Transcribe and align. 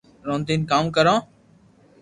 رودين 0.27 0.61
ڪاو 0.69 0.85
ڪرو 0.95 1.15